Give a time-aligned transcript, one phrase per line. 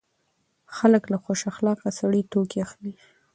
[0.77, 2.93] خلک له خوش اخلاقه سړي توکي اخلي.